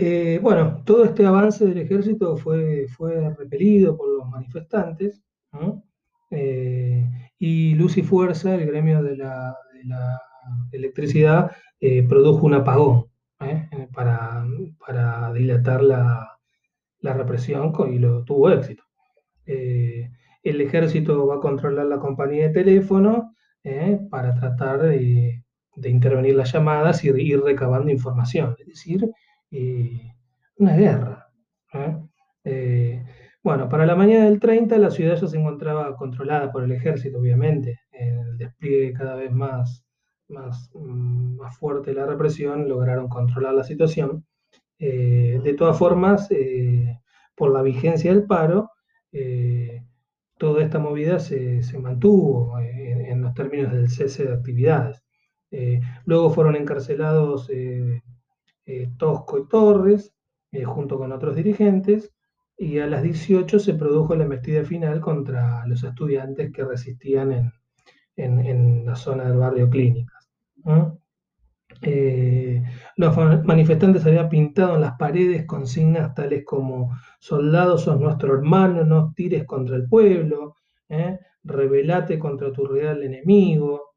[0.00, 5.20] Eh, bueno, todo este avance del ejército fue, fue repelido por los manifestantes,
[6.30, 7.04] eh,
[7.36, 9.56] y Luz y Fuerza, el gremio de la,
[10.70, 11.50] electricidad,
[11.80, 13.06] eh, produjo un apagón
[13.92, 16.38] para, dilatar la,
[17.00, 18.84] represión y lo tuvo éxito.
[19.46, 23.34] el ejército va a controlar la compañía de teléfono
[24.10, 25.42] para tratar de,
[25.74, 28.54] de, intervenir las llamadas y ir recabando información.
[28.60, 29.10] Es decir,
[29.50, 30.14] eh,
[30.56, 31.28] una guerra.
[31.72, 31.96] ¿eh?
[32.44, 33.04] Eh,
[33.42, 37.18] bueno, para la mañana del 30 la ciudad ya se encontraba controlada por el ejército,
[37.18, 37.80] obviamente.
[37.92, 39.84] el despliegue cada vez más,
[40.28, 44.24] más, mm, más fuerte de la represión lograron controlar la situación.
[44.80, 46.28] de todas formas,
[47.34, 48.70] por la vigencia del paro,
[50.38, 55.02] toda esta movida se, mantuvo en, los términos del cese de actividades.
[56.04, 57.50] luego fueron encarcelados
[58.68, 60.14] eh, Tosco y Torres,
[60.52, 62.12] eh, junto con otros dirigentes,
[62.54, 67.52] y a las 18 se produjo la embestida final contra los estudiantes que resistían
[68.16, 70.28] en, la zona del barrio Clínicas.
[71.80, 72.62] Eh,
[72.96, 79.14] los manifestantes habían pintado en las paredes consignas tales como soldados son nuestro hermano, no
[79.14, 80.56] tires contra el pueblo,
[81.42, 83.94] rebelate contra tu real enemigo,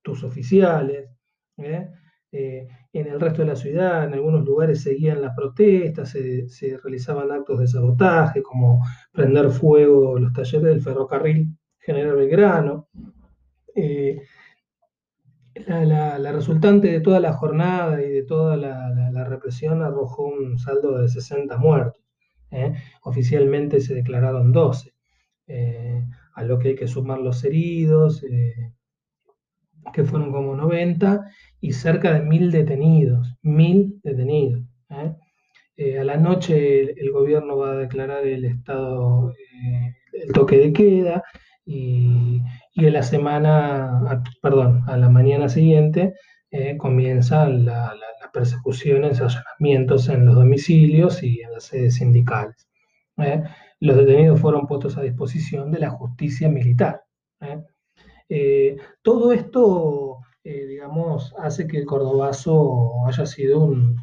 [0.00, 1.10] tus oficiales.
[1.58, 1.90] Eh,
[2.34, 7.60] en el resto de la ciudad, en algunos lugares seguían las protestas, se, realizaban actos
[7.60, 8.82] de sabotaje, como
[9.12, 12.88] prender fuego los talleres del ferrocarril General Belgrano.
[13.74, 14.20] Eh,
[15.66, 21.08] la, resultante de toda la jornada y de toda la, represión arrojó un saldo de
[21.08, 22.02] 60 muertos.
[22.50, 22.74] ¿eh?
[23.02, 24.92] Oficialmente se declararon 12,
[26.34, 28.24] a lo que hay que sumar los heridos,
[29.92, 31.26] que fueron como 90,
[31.64, 34.62] y cerca de mil detenidos, mil detenidos.
[34.90, 35.14] ¿eh?
[35.76, 40.72] Eh, a la noche el, gobierno va a declarar el estado, eh, el toque de
[40.74, 41.22] queda
[41.64, 42.42] y,
[42.74, 46.14] y, en la semana, perdón, a la mañana siguiente
[46.78, 47.94] comienzan las
[48.32, 52.68] persecuciones, allanamientos en los domicilios y en las sedes sindicales.
[53.80, 57.02] Los detenidos fueron puestos a disposición de la justicia militar.
[59.02, 63.96] Todo esto eh, digamos, hace que el Cordobazo haya sido un,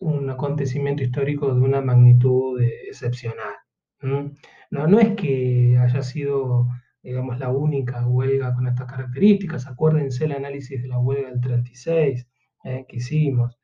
[0.00, 3.54] un, acontecimiento histórico de una magnitud excepcional.
[4.00, 4.32] No,
[4.70, 6.66] no es que haya sido,
[7.02, 9.66] digamos, la única huelga con estas características.
[9.68, 12.26] Acuérdense el análisis de la huelga del 36
[12.64, 13.58] eh, que hicimos.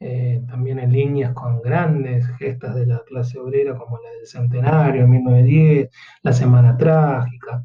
[0.00, 5.06] Eh, también en líneas con grandes gestas de la clase obrera como la del centenario
[5.06, 5.90] 1910,
[6.22, 7.64] la Semana Trágica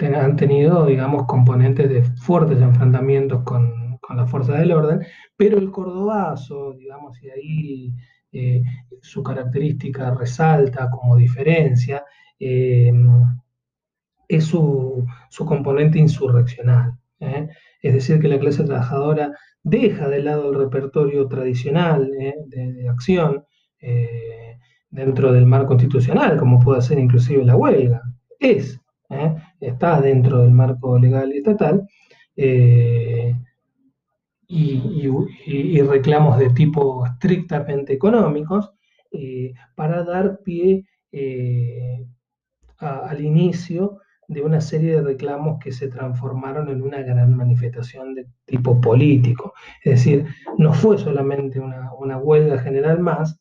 [0.00, 5.06] han tenido, digamos, componentes de fuertes enfrentamientos con, con las fuerzas del orden,
[5.36, 7.94] pero el cordobazo, digamos, y ahí
[8.32, 8.62] eh,
[9.00, 12.04] su característica resalta como diferencia,
[12.38, 12.92] eh,
[14.28, 15.06] es su,
[15.46, 16.92] componente insurreccional.
[17.20, 17.48] ¿eh?
[17.82, 23.44] Es decir, que la clase trabajadora deja de lado el repertorio tradicional de, acción
[24.90, 28.02] dentro del mar constitucional, como puede ser inclusive la huelga.
[28.38, 29.34] Es ¿eh?
[29.60, 31.86] está dentro del marco legal estatal,
[32.36, 33.34] eh,
[34.50, 38.70] y, reclamos de tipo estrictamente económicos,
[39.12, 40.84] eh, para dar pie
[42.78, 48.26] al inicio de una serie de reclamos que se transformaron en una gran manifestación de
[48.44, 49.54] tipo político.
[49.84, 50.26] Es decir,
[50.58, 53.40] no fue solamente una, huelga general más,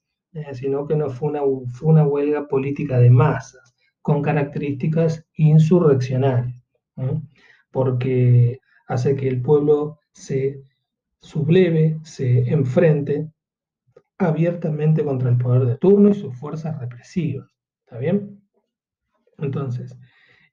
[0.54, 6.56] sino que no fue una, fue una huelga política de masas con características insurreccionales,
[7.72, 10.64] porque hace que el pueblo se
[11.20, 13.30] subleve, se enfrente
[14.18, 17.50] abiertamente contra el poder de turno y sus fuerzas represivas.
[17.86, 18.42] ¿Está bien?
[19.38, 19.98] Entonces,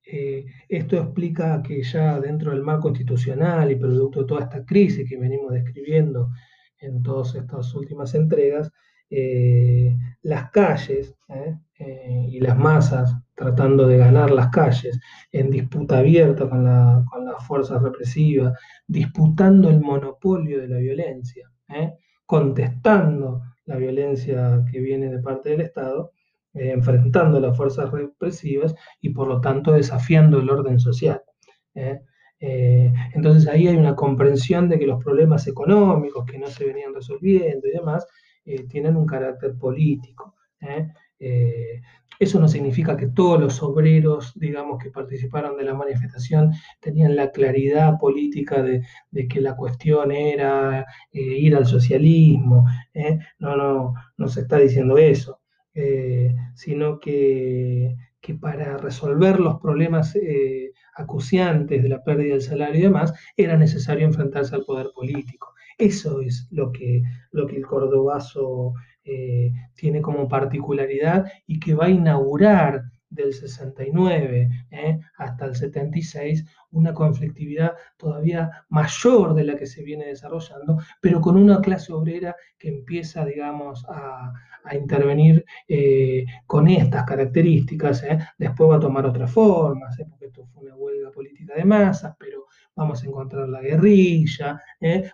[0.06, 5.08] eh, esto explica que ya dentro del marco constitucional y producto de toda esta crisis
[5.08, 6.30] que venimos describiendo
[6.78, 8.70] en todas estas últimas entregas,
[9.16, 11.56] eh, las calles ¿eh?
[12.28, 14.98] y las masas tratando de ganar las calles,
[15.32, 21.94] en disputa abierta con, la, las fuerzas represivas, disputando el monopolio de la violencia, ¿eh?
[22.26, 26.12] contestando la violencia que viene de parte del Estado,
[26.54, 31.20] eh, enfrentando las fuerzas represivas y por lo tanto desafiando el orden social.
[31.74, 32.00] ¿eh?
[33.14, 37.66] entonces ahí hay una comprensión de que los problemas económicos que no se venían resolviendo
[37.66, 38.06] y demás
[38.68, 40.34] tienen un carácter político.
[42.20, 47.30] eso no significa que todos los obreros, digamos, que participaron de la manifestación tenían la
[47.30, 48.82] claridad política de,
[49.28, 52.66] que la cuestión era ir al socialismo.
[53.38, 55.40] No, no, no se está diciendo eso,
[56.54, 60.14] sino que, que, para resolver los problemas
[60.96, 65.53] acuciantes de la pérdida del salario y demás, era necesario enfrentarse al poder político.
[65.78, 68.74] Eso es lo que, lo que el cordobazo
[69.04, 72.84] eh, tiene como particularidad y que va a inaugurar
[73.14, 80.06] del 69 eh, hasta el 76 una conflictividad todavía mayor de la que se viene
[80.06, 84.32] desarrollando, pero con una clase obrera que empieza, digamos, a,
[84.72, 88.02] intervenir eh, con estas características.
[88.38, 92.16] Después va a tomar otras formas, porque esto fue una huelga política de masas,
[92.76, 94.60] vamos a encontrar la guerrilla,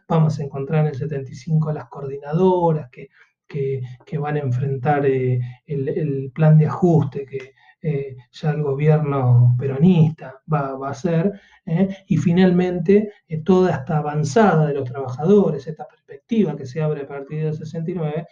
[0.08, 3.08] vamos a encontrar en el 75 las coordinadoras que
[3.50, 7.52] que, van a enfrentar eh, el, plan de ajuste que
[7.82, 13.12] eh, ya el gobierno peronista va, a hacer, eh, y finalmente
[13.44, 18.26] toda esta avanzada de los trabajadores, esta perspectiva que se abre a partir del 69,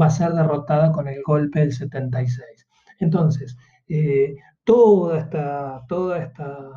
[0.00, 2.68] va a ser derrotada con el golpe del 76.
[3.00, 3.56] Entonces,
[4.64, 6.70] toda esta, toda esta,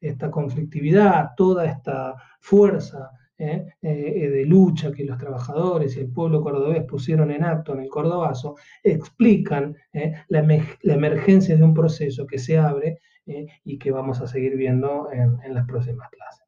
[0.00, 3.66] esta conflictividad, toda esta fuerza ¿eh?
[3.82, 7.88] Eh, de lucha que los trabajadores y el pueblo cordobés pusieron en acto en el
[7.88, 10.14] Cordobazo, explican ¿eh?
[10.28, 10.40] la,
[10.94, 13.00] emergencia de un proceso que se abre
[13.64, 16.45] y que vamos a seguir viendo en las próximas clases.